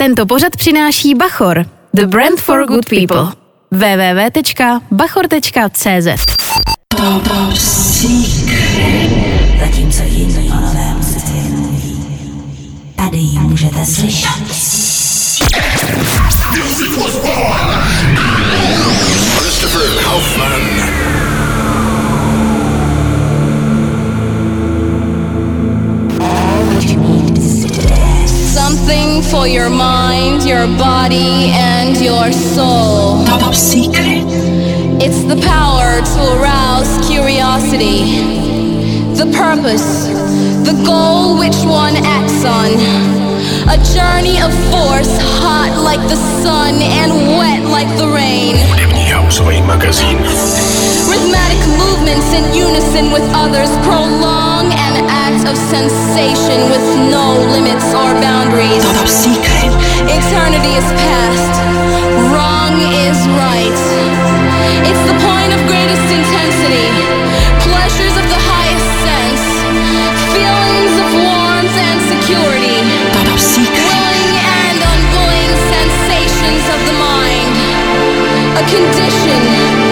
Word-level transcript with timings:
Tento 0.00 0.26
pořad 0.26 0.56
přináší 0.56 1.14
Bachor, 1.14 1.64
the 1.94 2.06
brand 2.06 2.40
for 2.40 2.66
good 2.66 2.86
people. 2.88 3.32
www.bachor.cz 3.70 5.00
Zatímco 9.60 10.02
jiní 10.02 10.50
o 10.50 10.54
nové 10.60 10.94
muzice 10.96 11.32
jen 11.32 11.60
mluví, 11.60 12.04
tady 12.96 13.16
ji 13.16 13.38
můžete 13.38 13.86
slyšet. 13.86 14.28
Christopher 19.38 19.88
Kaufman. 20.04 20.79
Something 28.70 29.20
for 29.20 29.48
your 29.48 29.68
mind, 29.68 30.44
your 30.44 30.68
body, 30.78 31.50
and 31.50 31.96
your 31.98 32.30
soul. 32.30 33.24
Top 33.26 33.52
secret. 33.52 34.22
It's 35.02 35.24
the 35.24 35.34
power 35.42 35.98
to 35.98 36.20
arouse 36.38 36.86
curiosity, 37.10 38.22
the 39.18 39.26
purpose, 39.34 40.06
the 40.62 40.80
goal 40.86 41.36
which 41.36 41.58
one 41.66 41.96
acts 41.98 42.44
on. 42.46 42.70
A 43.74 43.78
journey 43.90 44.38
of 44.38 44.54
force, 44.70 45.18
hot 45.42 45.74
like 45.82 46.02
the 46.06 46.20
sun 46.38 46.74
and 46.78 47.10
wet 47.42 47.66
like 47.66 47.90
the 47.98 48.06
rain. 48.06 48.54
Hudební 48.70 49.10
houseový 49.10 49.62
magazín. 49.62 50.16
Rhythmic 51.10 51.58
movements 51.74 52.32
in 52.32 52.54
unison 52.54 53.10
with 53.10 53.26
others 53.34 53.70
prolong 53.82 54.70
an 54.72 55.19
act 55.30 55.46
of 55.48 55.56
sensation 55.56 56.58
with 56.70 56.82
no 57.10 57.38
limits 57.54 57.86
or 57.94 58.14
boundaries. 58.18 58.82
Eternity 60.10 60.74
is 60.74 60.88
past, 61.06 61.54
wrong 62.34 62.74
is 63.06 63.18
right. 63.38 63.80
It's 64.86 65.04
the 65.06 65.16
point 65.22 65.50
of 65.54 65.60
greatest 65.70 66.06
intensity, 66.10 66.90
pleasures 67.62 68.14
of 68.18 68.26
the 68.26 68.40
highest 68.42 68.90
sense, 69.06 69.44
feelings 70.34 70.94
of 70.98 71.08
warmth 71.14 71.76
and 71.78 71.98
security, 72.10 72.82
willing 73.86 74.34
and 74.34 74.78
unwilling 74.82 75.52
sensations 75.70 76.64
of 76.74 76.80
the 76.90 76.96
mind. 76.98 77.54
A 78.58 78.62
condition, 78.66 79.89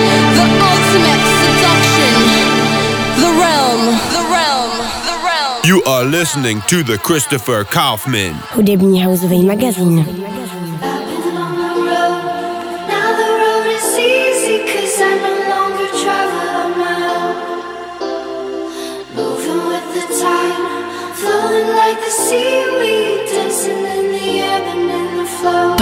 You 5.69 5.83
are 5.84 6.02
listening 6.06 6.62
to 6.69 6.83
the 6.83 6.97
Christopher 6.97 7.62
Kaufman. 7.62 8.34
Hudební 8.55 9.00
magazín. 9.44 10.06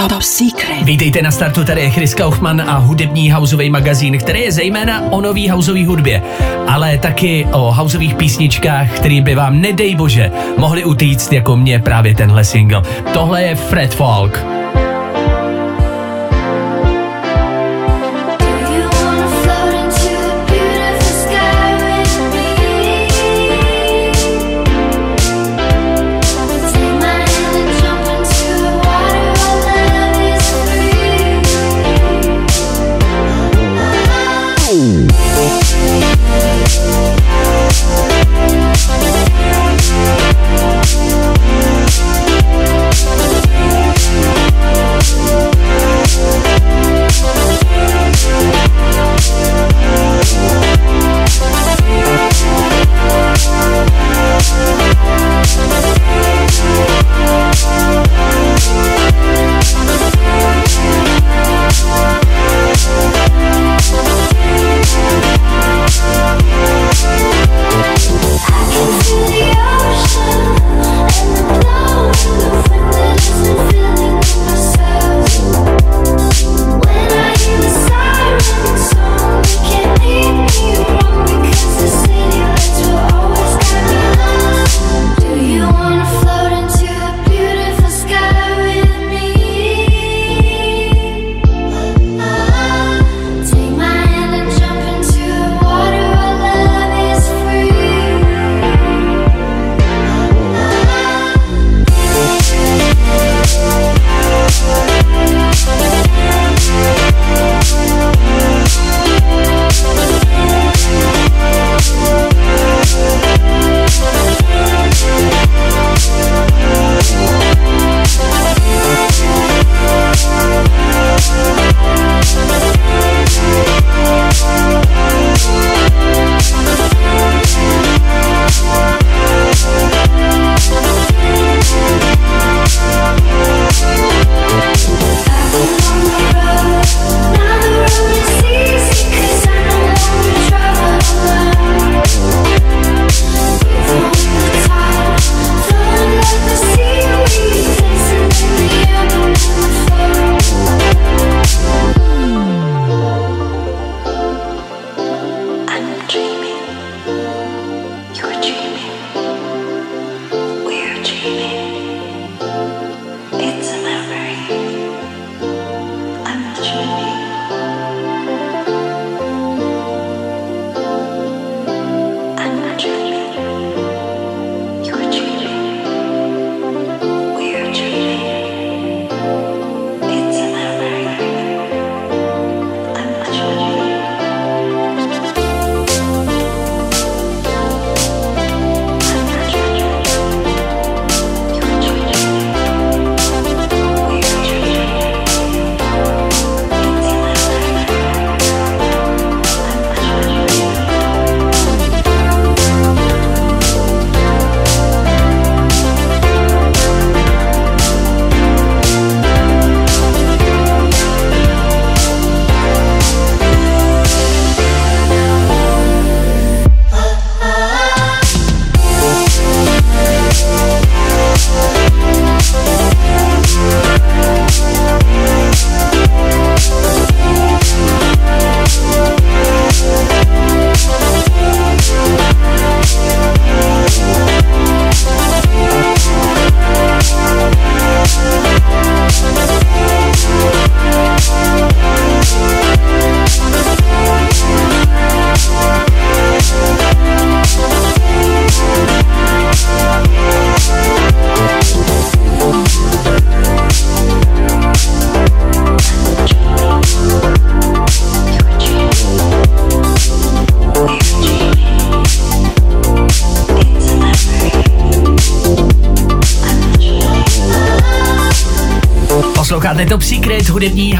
Top 0.09 0.21
secret. 0.21 0.83
Vítejte 0.83 1.21
na 1.21 1.31
startu, 1.31 1.63
tady 1.63 1.81
je 1.81 1.89
Chris 1.89 2.13
Kaufman 2.13 2.61
a 2.61 2.77
hudební 2.77 3.31
houseový 3.31 3.69
magazín, 3.69 4.17
který 4.17 4.41
je 4.41 4.51
zejména 4.51 5.11
o 5.11 5.21
nový 5.21 5.49
houseový 5.49 5.85
hudbě, 5.85 6.21
ale 6.67 6.97
taky 6.97 7.47
o 7.51 7.71
houseových 7.73 8.15
písničkách, 8.15 8.91
který 8.91 9.21
by 9.21 9.35
vám, 9.35 9.61
nedej 9.61 9.95
bože, 9.95 10.31
mohli 10.57 10.85
utíct 10.85 11.33
jako 11.33 11.57
mě 11.57 11.79
právě 11.79 12.15
tenhle 12.15 12.43
single. 12.43 12.81
Tohle 13.13 13.43
je 13.43 13.55
Fred 13.55 13.95
Falk. 13.95 14.56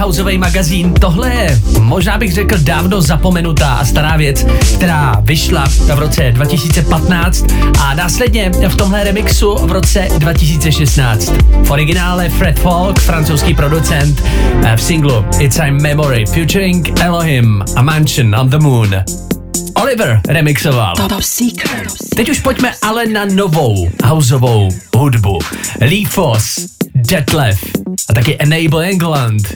Houseový 0.07 0.37
magazín. 0.37 0.93
Tohle 0.93 1.35
je, 1.35 1.61
možná 1.79 2.17
bych 2.17 2.33
řekl, 2.33 2.57
dávno 2.57 3.01
zapomenutá 3.01 3.73
a 3.73 3.85
stará 3.85 4.17
věc, 4.17 4.45
která 4.75 5.15
vyšla 5.23 5.65
v 5.95 5.99
roce 5.99 6.31
2015 6.31 7.45
a 7.79 7.93
následně 7.93 8.51
v 8.67 8.75
tomhle 8.75 9.03
remixu 9.03 9.55
v 9.55 9.71
roce 9.71 10.07
2016. 10.17 11.31
V 11.63 11.71
originále 11.71 12.29
Fred 12.29 12.59
Falk, 12.59 12.99
francouzský 12.99 13.53
producent, 13.53 14.23
eh, 14.63 14.77
v 14.77 14.81
singlu 14.81 15.25
It's 15.39 15.59
a 15.59 15.71
Memory 15.71 16.25
featuring 16.25 16.99
Elohim, 16.99 17.63
A 17.75 17.81
Mansion 17.81 18.35
on 18.35 18.49
the 18.49 18.59
Moon. 18.59 18.95
Oliver 19.75 20.21
remixoval. 20.27 20.95
Top 20.95 21.21
Secret. 21.21 21.87
Teď 22.15 22.29
už 22.29 22.39
pojďme 22.39 22.71
ale 22.81 23.05
na 23.05 23.25
novou 23.25 23.89
houseovou 24.03 24.69
hudbu. 24.95 25.39
Lee 25.81 26.05
Foss, 26.05 26.76
Detlef 27.07 27.63
a 28.09 28.13
taky 28.13 28.35
Enable 28.39 28.89
England, 28.91 29.55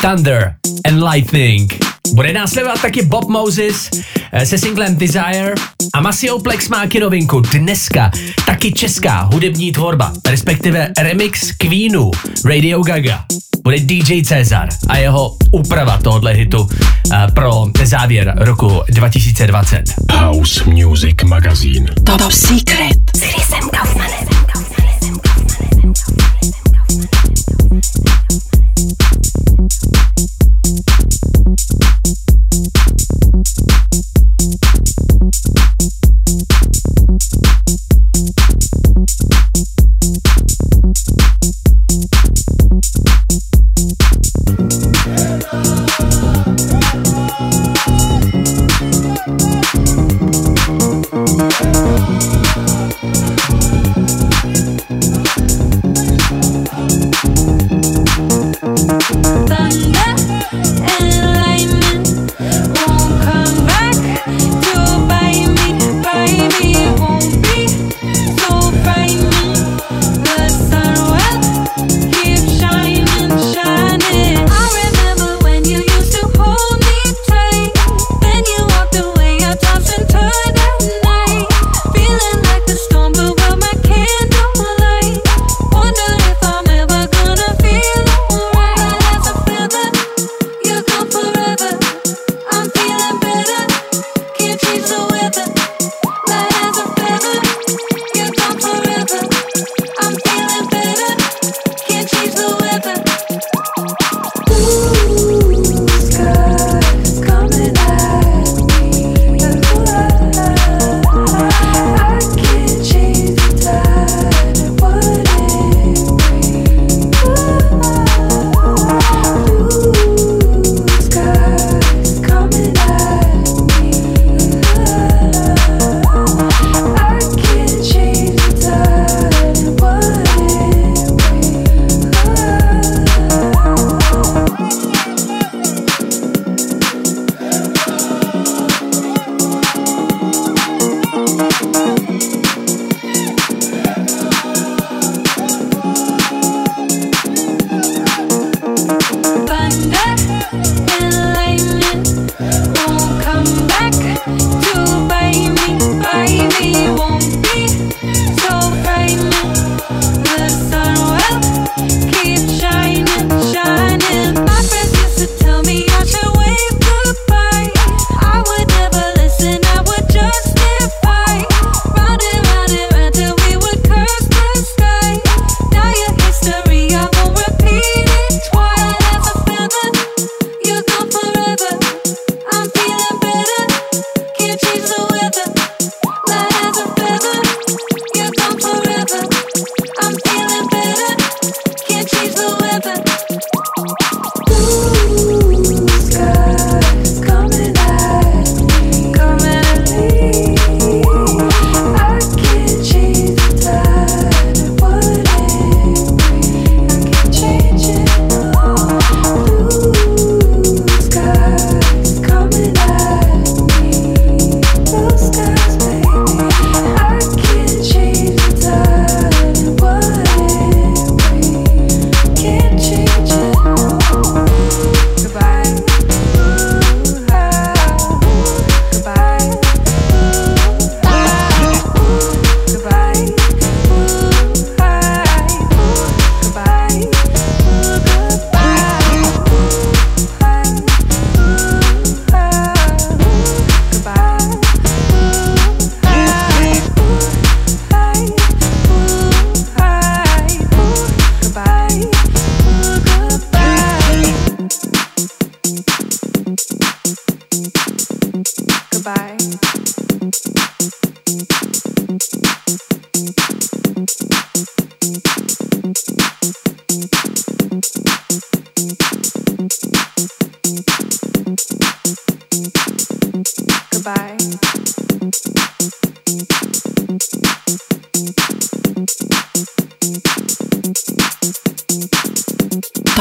Thunder 0.00 0.54
and 0.88 1.02
Lightning. 1.02 1.72
Bude 2.14 2.32
následovat 2.32 2.82
taky 2.82 3.02
Bob 3.02 3.28
Moses 3.28 3.90
eh, 4.32 4.46
se 4.46 4.58
singlem 4.58 4.96
Desire 4.96 5.54
a 5.94 6.00
Masio 6.00 6.38
Plex 6.38 6.68
má 6.68 6.82
novinku 7.00 7.40
dneska 7.40 8.10
taky 8.46 8.72
česká 8.72 9.20
hudební 9.20 9.72
tvorba, 9.72 10.12
respektive 10.28 10.92
remix 10.98 11.52
Queenu 11.52 12.10
Radio 12.44 12.82
Gaga. 12.82 13.24
Bude 13.64 13.78
DJ 13.80 14.22
Cezar 14.22 14.68
a 14.88 14.96
jeho 14.96 15.36
úprava 15.52 15.98
tohohle 15.98 16.32
hitu 16.32 16.68
eh, 17.12 17.26
pro 17.34 17.66
závěr 17.84 18.34
roku 18.36 18.82
2020. 18.88 19.82
House 20.12 20.64
Music 20.64 21.22
Magazine. 21.24 21.86
Top 22.04 22.32
Secret. 22.32 22.96
S 23.16 23.20
Chrisem 23.20 23.68
Kaufmanem. 23.70 24.51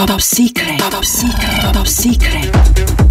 Top 0.08 0.20
secret. 0.20 0.79
Top 0.79 1.05
secret. 1.05 1.74
Top 1.74 1.88
secret. 1.88 3.11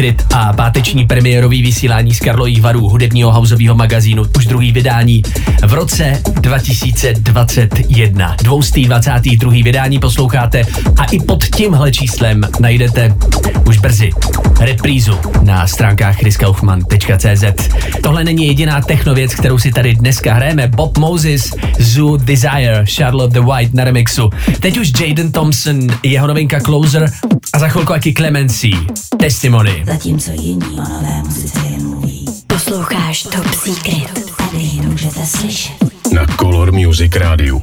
Secret 0.00 0.26
a 0.34 0.52
páteční 0.52 1.06
premiérový 1.06 1.62
vysílání 1.62 2.14
z 2.14 2.20
Karlových 2.20 2.62
varů 2.62 2.88
hudebního 2.88 3.32
houseového 3.32 3.74
magazínu, 3.74 4.24
už 4.36 4.46
druhý 4.46 4.72
vydání 4.72 5.22
v 5.66 5.72
roce 5.72 6.22
2021. 6.32 8.36
222. 8.42 9.52
vydání 9.52 9.98
posloucháte 9.98 10.62
a 10.96 11.04
i 11.04 11.20
pod 11.20 11.44
tímhle 11.44 11.92
číslem 11.92 12.42
najdete 12.60 13.14
už 13.66 13.78
brzy 13.78 14.10
reprízu 14.60 15.18
na 15.42 15.66
stránkách 15.66 16.16
chriskaufman.cz. 16.16 17.44
Tohle 18.02 18.24
není 18.24 18.46
jediná 18.46 18.80
technověc, 18.80 19.34
kterou 19.34 19.58
si 19.58 19.72
tady 19.72 19.94
dneska 19.94 20.34
hrajeme. 20.34 20.68
Bob 20.68 20.98
Moses, 20.98 21.54
Zoo 21.78 22.16
Desire, 22.16 22.84
Charlotte 22.86 23.40
the 23.40 23.46
White 23.46 23.74
na 23.74 23.84
remixu. 23.84 24.30
Teď 24.60 24.78
už 24.78 24.92
Jaden 25.00 25.32
Thompson, 25.32 25.86
jeho 26.02 26.26
novinka 26.26 26.60
Closer 26.60 27.12
a 27.52 27.58
za 27.58 27.68
chvilku 27.68 27.92
taky 27.92 28.12
Clemency, 28.12 28.70
Testimony. 29.18 29.84
Zatímco 29.90 30.30
jiní 30.32 30.80
o 30.80 30.88
nové 30.88 31.22
muzice 31.24 31.58
jen 31.70 31.88
mluví. 31.88 32.24
Posloucháš 32.46 33.22
Top 33.22 33.46
Secret. 33.54 34.36
Tady 34.36 34.62
ji 34.62 34.82
můžete 34.82 35.26
slyšet. 35.26 35.72
Na 36.12 36.26
Color 36.40 36.72
Music 36.72 37.16
Rádiu. 37.16 37.62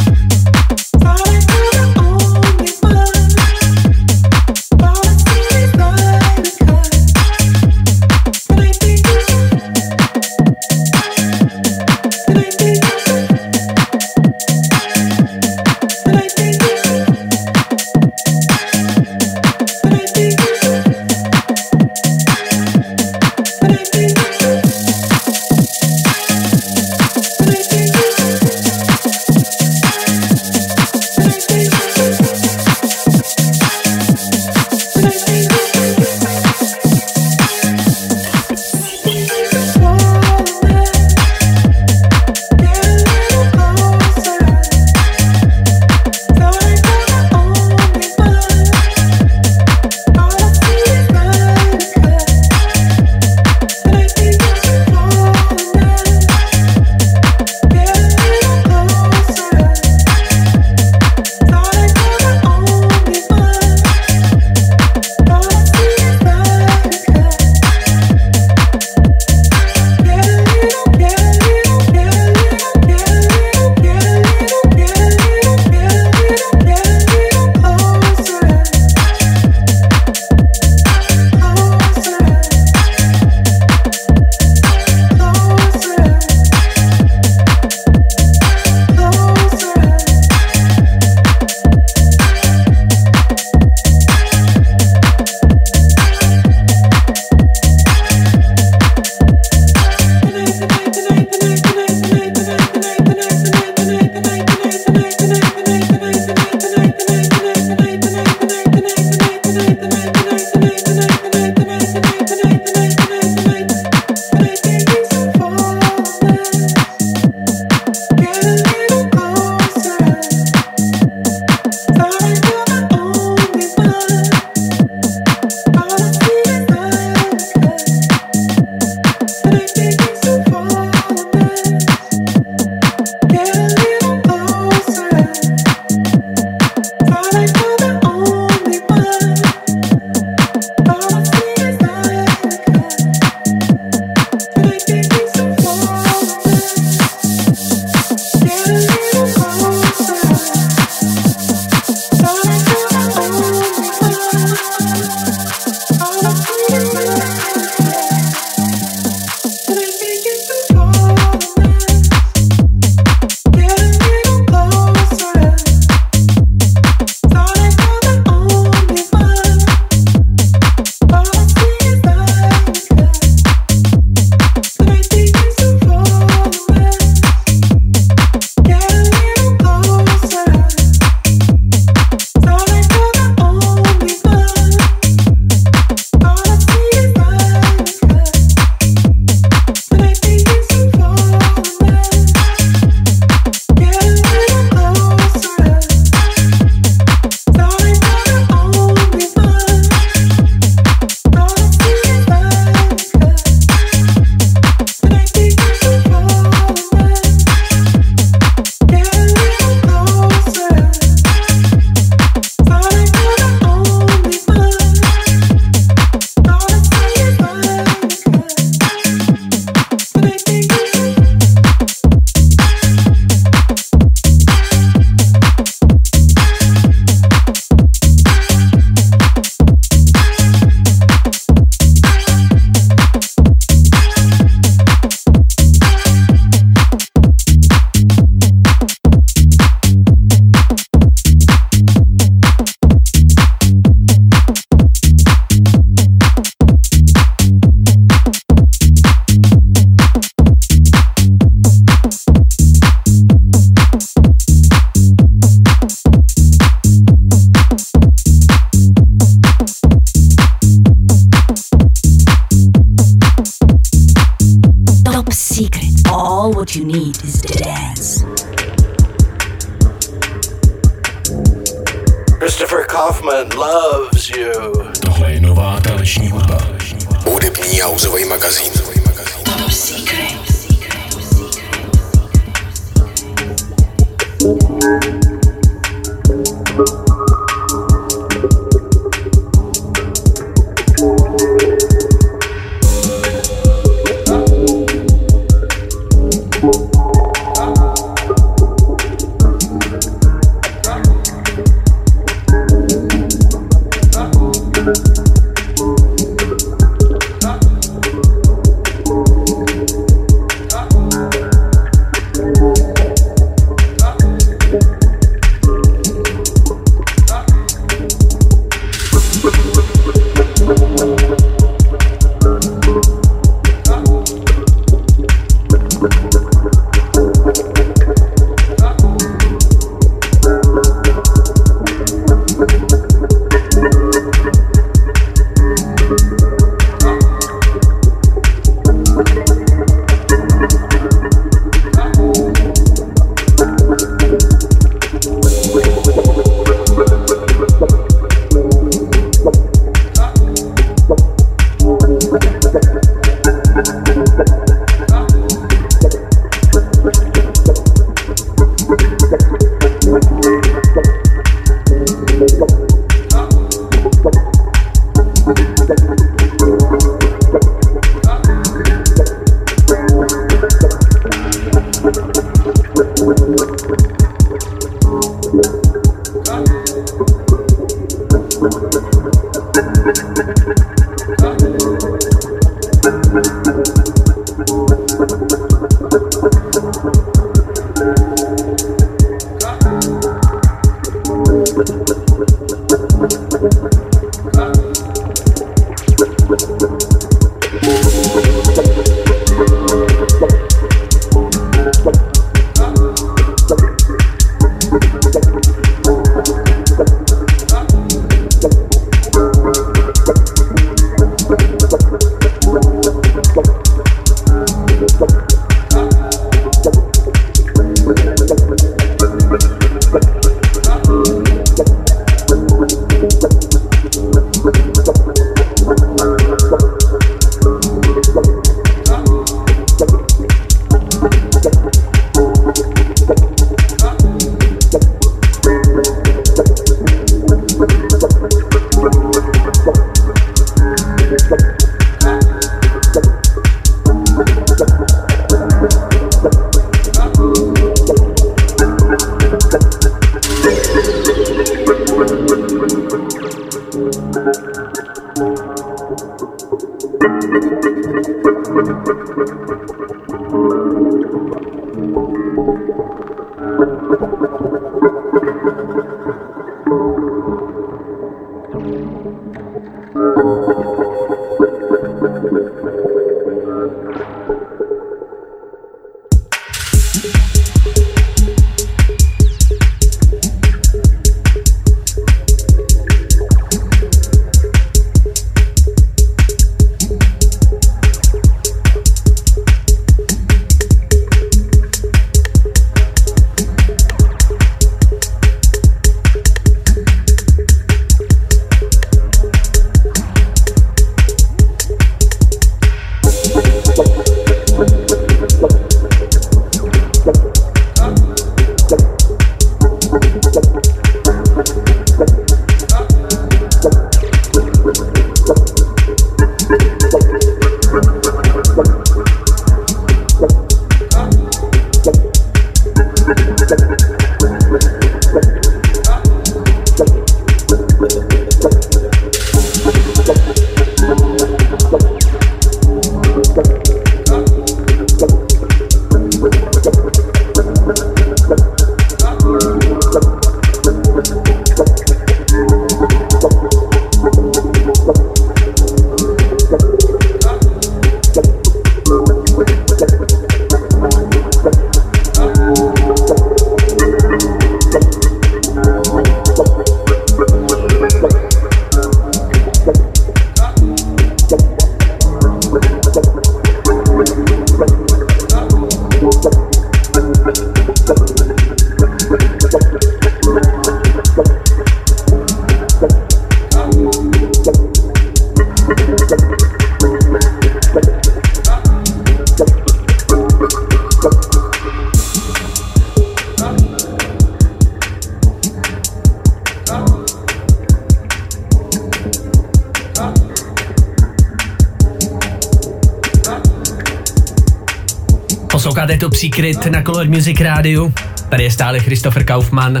Příkryt 596.50 596.86
na 596.86 597.02
Color 597.02 597.28
Music 597.28 597.60
Rádiu. 597.60 598.14
Tady 598.48 598.62
je 598.62 598.70
stále 598.70 599.00
Christopher 599.00 599.44
Kaufmann. 599.44 600.00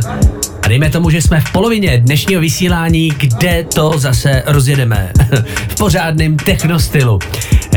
A 0.62 0.68
dejme 0.68 0.90
tomu, 0.90 1.10
že 1.10 1.22
jsme 1.22 1.40
v 1.40 1.52
polovině 1.52 1.98
dnešního 1.98 2.40
vysílání, 2.40 3.10
kde 3.10 3.64
to 3.74 3.98
zase 3.98 4.42
rozjedeme. 4.46 5.12
v 5.68 5.74
pořádném 5.74 6.36
technostylu. 6.36 7.18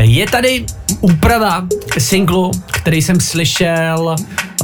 Je 0.02 0.26
tady 0.26 0.64
úprava 1.00 1.66
singlu, 1.98 2.50
který 2.72 3.02
jsem 3.02 3.20
slyšel 3.20 4.16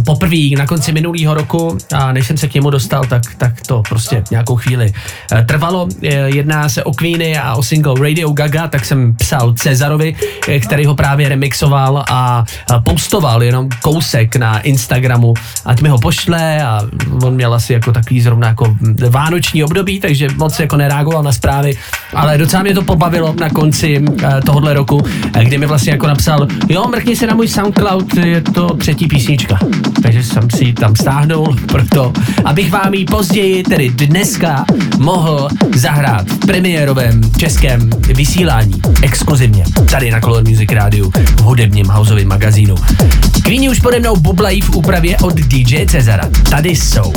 poprvé 0.04 0.56
na 0.58 0.66
konci 0.66 0.92
minulého 0.92 1.34
roku 1.34 1.78
a 1.92 2.12
než 2.12 2.26
jsem 2.26 2.36
se 2.36 2.48
k 2.48 2.54
němu 2.54 2.70
dostal, 2.70 3.04
tak, 3.04 3.22
tak 3.38 3.60
to 3.66 3.82
prostě 3.88 4.22
nějakou 4.30 4.56
chvíli 4.56 4.92
eh, 5.32 5.44
trvalo. 5.44 5.88
Eh, 6.02 6.08
Jedná 6.30 6.68
se 6.68 6.84
o 6.84 6.92
Queeny 6.92 7.38
a 7.38 7.54
o 7.54 7.62
single 7.62 7.94
Radio 8.02 8.30
Gaga, 8.30 8.68
tak 8.68 8.84
jsem 8.84 9.14
psal 9.14 9.52
Cezarovi, 9.52 10.16
eh, 10.48 10.60
který 10.60 10.86
ho 10.86 10.94
právě 10.94 11.28
remixoval 11.28 12.04
a 12.10 12.44
postoval 12.84 13.42
jenom 13.42 13.68
kousek 13.82 14.36
na 14.36 14.60
Instagramu, 14.60 15.34
ať 15.64 15.80
mi 15.80 15.88
ho 15.88 15.98
pošle 15.98 16.62
a 16.62 16.80
on 17.22 17.34
měl 17.34 17.54
asi 17.54 17.72
jako 17.72 17.92
takový 17.92 18.20
zrovna 18.20 18.48
jako 18.48 18.76
vánoční 19.10 19.64
období, 19.64 20.00
takže 20.00 20.28
moc 20.36 20.60
jako 20.60 20.76
nereagoval 20.76 21.22
na 21.22 21.32
zprávy, 21.32 21.76
ale 22.14 22.38
docela 22.38 22.62
mě 22.62 22.74
to 22.74 22.82
pobavilo 22.82 23.34
na 23.40 23.50
konci 23.50 24.04
eh, 24.22 24.40
tohohle 24.44 24.74
roku, 24.74 25.02
eh, 25.34 25.44
kdy 25.44 25.58
mi 25.58 25.66
vlastně 25.66 25.92
jako 25.92 26.06
napsal, 26.06 26.46
jo, 26.68 26.84
mrkni 26.90 27.16
se 27.16 27.26
na 27.26 27.34
můj 27.34 27.48
Soundcloud, 27.48 28.14
je 28.14 28.40
to 28.40 28.76
třetí 28.76 29.06
písnička. 29.06 29.58
Takže 30.02 30.22
jsem 30.22 30.50
si 30.50 30.64
ji 30.64 30.72
tam 30.72 30.96
stáhnul, 30.96 31.56
proto 31.66 32.12
abych 32.44 32.70
vám 32.70 32.94
ji 32.94 33.04
později, 33.04 33.62
tedy 33.62 33.90
dneska, 33.90 34.64
mohl 34.98 35.48
zahrát 35.74 36.28
v 36.28 36.38
premiérovém 36.38 37.20
českém 37.38 37.90
vysílání, 38.14 38.82
exkluzivně, 39.02 39.64
tady 39.90 40.10
na 40.10 40.20
Color 40.20 40.48
Music 40.48 40.72
Rádiu, 40.72 41.12
v 41.36 41.40
hudebním 41.40 41.86
houseovém 41.86 42.28
magazínu. 42.28 42.74
Queeni 43.42 43.68
už 43.68 43.80
pode 43.80 44.00
mnou 44.00 44.16
bublají 44.16 44.60
v 44.60 44.76
úpravě 44.76 45.16
od 45.16 45.34
DJ 45.34 45.86
Cezara. 45.86 46.28
Tady 46.50 46.70
jsou. 46.70 47.12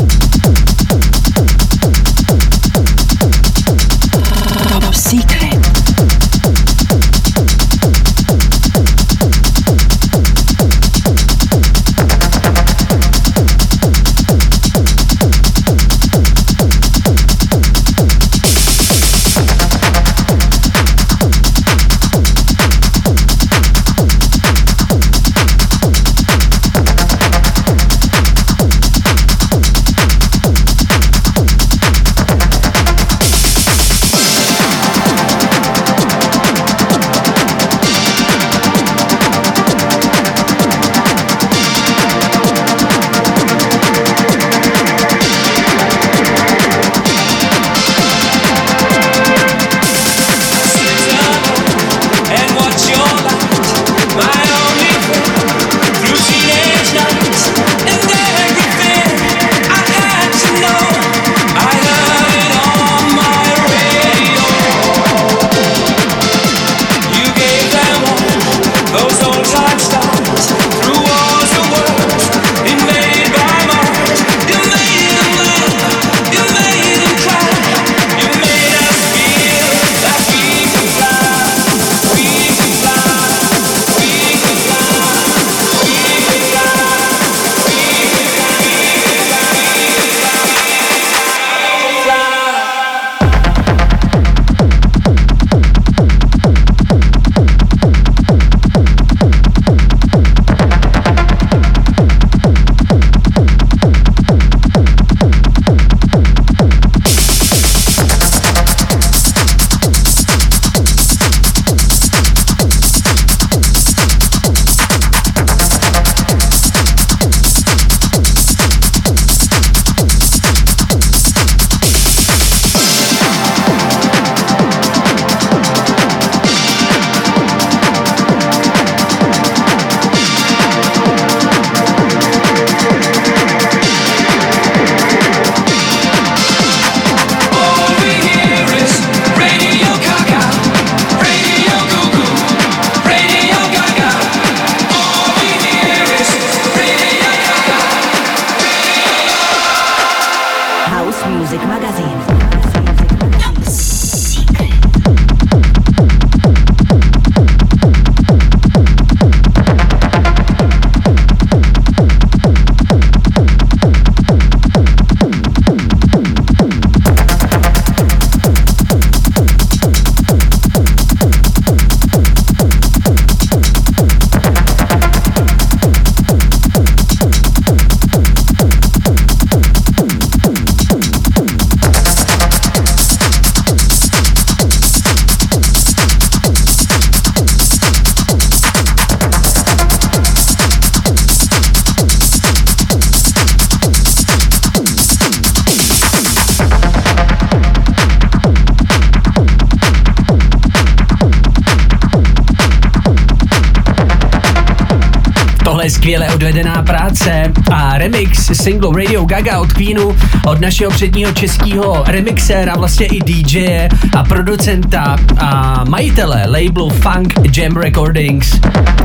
Remix 208.63 208.71
singlu 208.71 208.91
Radio 208.93 209.25
Gaga 209.25 209.59
od 209.59 209.73
Queenu 209.73 210.13
od 210.45 210.61
našeho 210.61 210.91
předního 210.91 211.31
českého 211.31 212.03
remixéra, 212.07 212.75
vlastně 212.75 213.05
i 213.05 213.19
DJ 213.19 213.87
a 214.17 214.23
producenta 214.23 215.17
a 215.37 215.83
majitele 215.89 216.43
labelu 216.45 216.89
Funk 216.89 217.33
Jam 217.57 217.77
Recordings. 217.77 218.59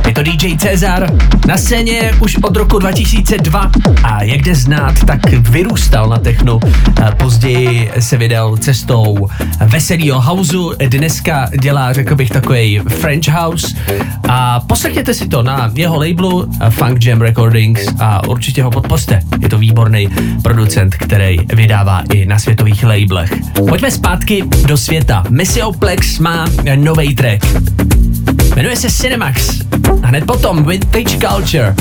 Je 0.06 0.14
to 0.14 0.22
DJ 0.22 0.56
Cezar, 0.58 1.06
na 1.46 1.56
scéně 1.56 2.12
už 2.20 2.36
od 2.36 2.56
roku 2.56 2.78
2002 2.78 3.70
a 4.02 4.22
jak 4.22 4.42
jde 4.42 4.54
znát, 4.54 4.94
tak 5.06 5.32
vyrůstal 5.32 6.08
na 6.08 6.18
technu. 6.18 6.60
Později 7.16 7.90
se 7.98 8.16
vydal 8.16 8.56
cestou 8.56 9.28
veselého 9.66 10.20
houseu, 10.20 10.72
dneska 10.88 11.48
dělá, 11.60 11.92
řekl 11.92 12.14
bych, 12.14 12.30
takový 12.30 12.78
French 12.78 13.28
house 13.28 13.76
a 14.28 14.60
poslechněte 14.60 15.14
si 15.14 15.28
to 15.28 15.42
na 15.42 15.70
jeho 15.74 15.98
labelu 15.98 16.50
Funk 16.70 17.04
Jam 17.04 17.20
Recordings 17.20 17.86
a 17.98 18.28
určitě 18.28 18.62
ho 18.62 18.70
podpořte. 18.70 19.20
Je 19.40 19.48
to 19.48 19.58
výborný 19.58 20.08
producent, 20.42 20.94
který 20.94 21.27
Grey 21.28 21.46
vydává 21.54 22.02
i 22.14 22.26
na 22.26 22.38
světových 22.38 22.84
labelech. 22.84 23.32
Pojďme 23.68 23.90
zpátky 23.90 24.44
do 24.66 24.76
světa. 24.76 25.24
Missioplex 25.30 26.18
má 26.18 26.46
nový 26.74 27.14
track. 27.14 27.44
Jmenuje 28.56 28.76
se 28.76 28.90
Cinemax. 28.90 29.60
A 30.02 30.06
hned 30.06 30.26
potom 30.26 30.64
Vintage 30.64 31.18
Culture. 31.28 31.74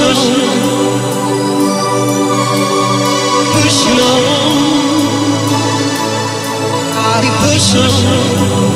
Push 0.00 0.24
on. 4.00 4.22
I'll 6.96 7.20
be 7.20 7.28
pushing 7.42 7.84
on. 7.84 8.69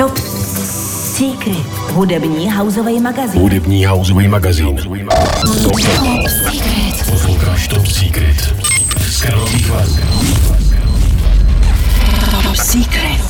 Top 0.00 0.18
Secret. 0.18 1.66
Hudební 1.92 2.50
houseový 2.50 3.00
magazín. 3.00 3.40
Hudební 3.40 3.84
houseový 3.84 4.28
magazín. 4.28 4.76
Top 5.62 5.80
Secret. 5.80 7.10
Posloucháš 7.10 7.68
Top 7.68 7.86
Secret. 7.86 8.54
S 9.00 9.22
Karolí 9.22 9.64
Top 12.42 12.56
Secret. 12.56 13.29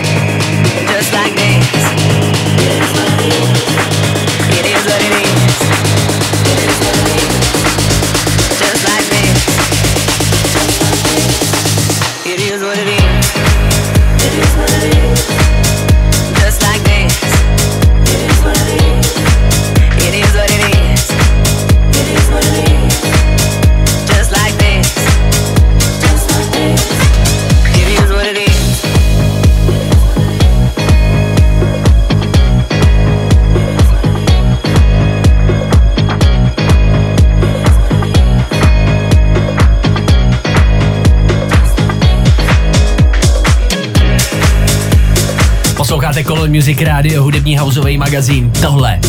Music 46.51 46.81
Radio, 46.81 47.23
hudební 47.23 47.57
houseový 47.57 47.97
magazín. 47.97 48.51
Tohle 48.61 48.99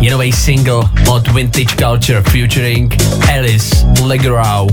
je 0.00 0.10
nový 0.10 0.32
single 0.32 0.82
od 1.08 1.28
Vintage 1.28 1.76
Culture 1.76 2.22
featuring 2.22 2.96
Alice 3.38 3.86
Legrau. 4.02 4.68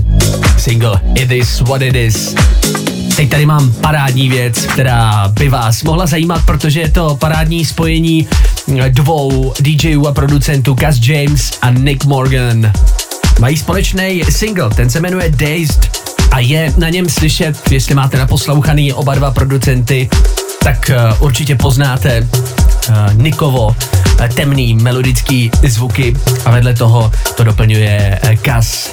Single 0.58 1.00
It 1.14 1.30
Is 1.30 1.60
What 1.60 1.82
It 1.82 1.94
Is. 1.96 2.34
Teď 3.16 3.30
tady 3.30 3.46
mám 3.46 3.72
parádní 3.72 4.28
věc, 4.28 4.66
která 4.66 5.28
by 5.28 5.48
vás 5.48 5.82
mohla 5.82 6.06
zajímat, 6.06 6.46
protože 6.46 6.80
je 6.80 6.90
to 6.90 7.16
parádní 7.16 7.64
spojení 7.64 8.28
dvou 8.88 9.52
DJů 9.60 10.06
a 10.06 10.12
producentů 10.12 10.74
Cass 10.80 11.08
James 11.08 11.50
a 11.62 11.70
Nick 11.70 12.04
Morgan. 12.04 12.72
Mají 13.40 13.56
společný 13.56 14.22
single, 14.30 14.70
ten 14.70 14.90
se 14.90 15.00
jmenuje 15.00 15.30
Dazed 15.30 15.90
a 16.30 16.38
je 16.38 16.72
na 16.76 16.88
něm 16.88 17.08
slyšet, 17.08 17.70
jestli 17.70 17.94
máte 17.94 18.18
naposlouchaný 18.18 18.92
oba 18.92 19.14
dva 19.14 19.30
producenty, 19.30 20.08
tak 20.68 20.90
uh, 20.90 21.22
určitě 21.26 21.54
poznáte 21.54 22.20
uh, 22.20 23.14
Nikovo 23.14 23.66
uh, 23.66 24.26
temný 24.34 24.74
melodický 24.74 25.50
zvuky 25.68 26.16
a 26.44 26.50
vedle 26.50 26.74
toho 26.74 27.12
to 27.36 27.44
doplňuje 27.44 28.20
Kas 28.42 28.90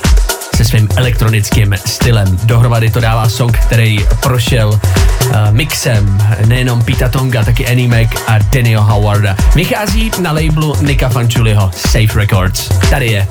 se 0.55 0.65
svým 0.65 0.89
elektronickým 0.95 1.75
stylem. 1.85 2.39
Dohromady 2.43 2.89
to 2.89 2.99
dává 2.99 3.29
song, 3.29 3.57
který 3.57 3.99
prošel 4.19 4.69
uh, 4.69 4.79
mixem 5.51 6.17
nejenom 6.45 6.83
Pita 6.83 7.09
Tonga, 7.09 7.43
taky 7.43 7.67
Annie 7.67 7.87
Mac 7.87 8.21
a 8.27 8.37
Daniel 8.37 8.81
Howarda. 8.81 9.35
Vychází 9.55 10.11
na 10.21 10.31
labelu 10.31 10.75
Nika 10.81 11.09
Fanchuliho 11.09 11.71
Safe 11.75 12.19
Records. 12.19 12.69
Tady 12.89 13.05
je. 13.05 13.27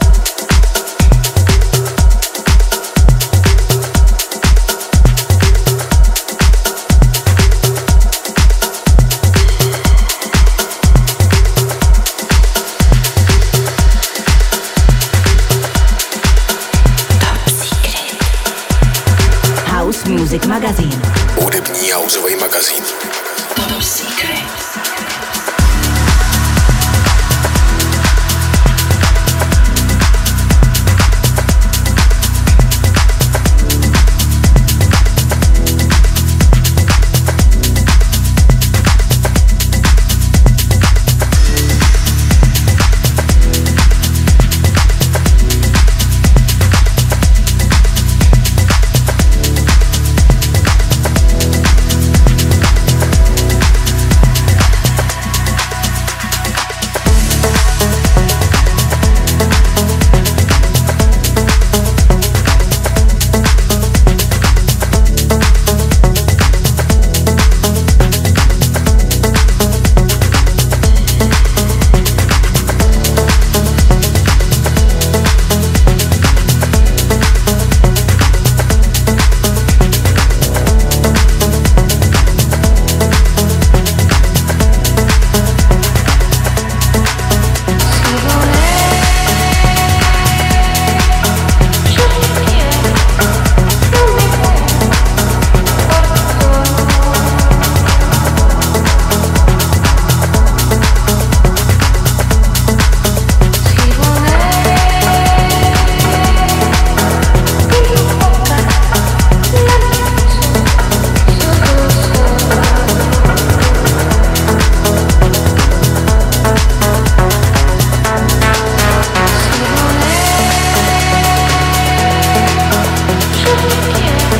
you. 123.55 124.34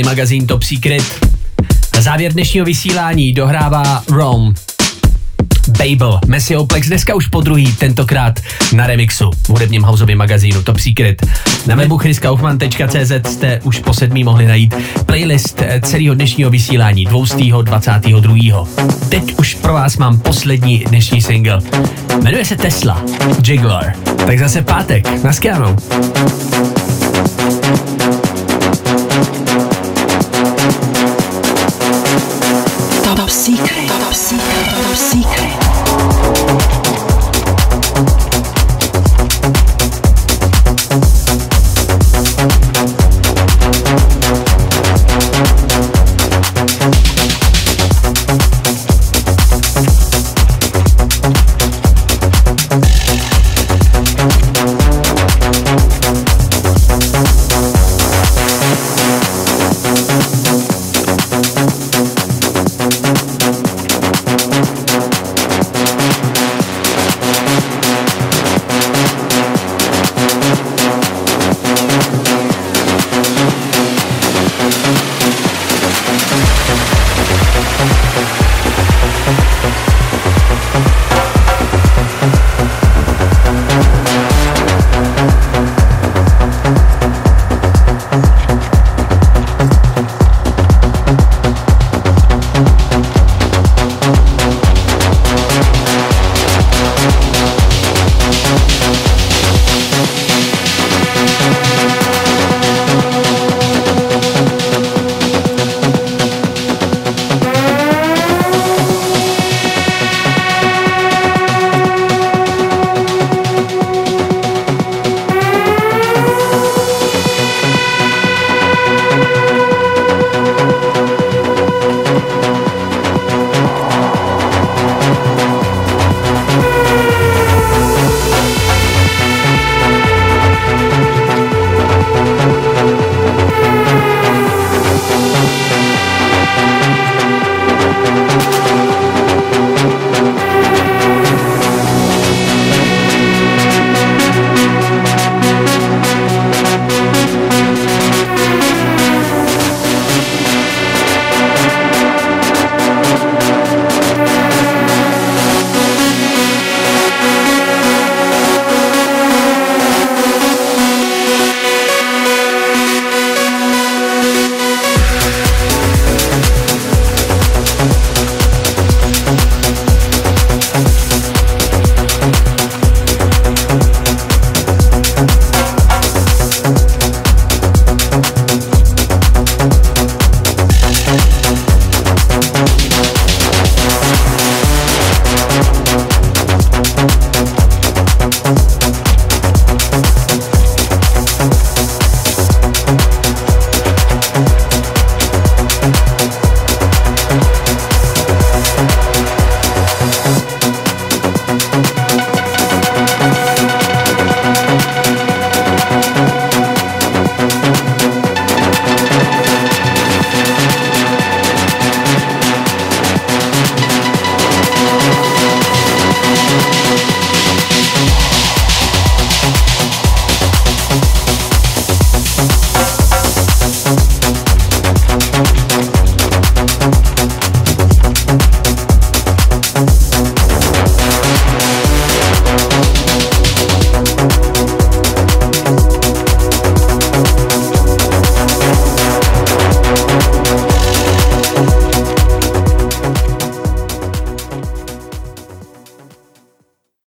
Houseový 0.00 0.16
magazín 0.16 0.46
Top 0.46 0.62
Secret. 0.62 1.26
Na 1.94 2.02
závěr 2.02 2.32
dnešního 2.32 2.66
vysílání 2.66 3.32
dohrává 3.32 4.02
Rome. 4.10 4.54
Babel, 5.78 6.20
Messioplex, 6.26 6.86
dneska 6.86 7.14
už 7.14 7.26
po 7.26 7.40
druhý, 7.40 7.72
tentokrát 7.72 8.40
na 8.72 8.86
remixu 8.86 9.30
v 9.42 9.48
hudebním 9.48 9.82
houseovém 9.82 10.18
magazínu 10.18 10.62
Top 10.62 10.78
Secret. 10.78 11.26
Na 11.66 11.76
webu 11.76 11.98
chriskaufman.cz 11.98 13.12
jste 13.26 13.60
už 13.62 13.78
po 13.78 13.94
sedmí 13.94 14.24
mohli 14.24 14.46
najít 14.46 14.74
playlist 15.06 15.62
eh, 15.62 15.80
celého 15.80 16.14
dnešního 16.14 16.50
vysílání 16.50 17.04
222. 17.04 18.66
Teď 19.08 19.34
už 19.38 19.54
pro 19.54 19.72
vás 19.72 19.96
mám 19.96 20.18
poslední 20.20 20.84
dnešní 20.88 21.22
single. 21.22 21.60
Jmenuje 22.22 22.44
se 22.44 22.56
Tesla, 22.56 23.04
Jiggler. 23.46 23.94
Tak 24.26 24.38
zase 24.38 24.62
pátek, 24.62 25.24
naschledanou. 25.24 25.76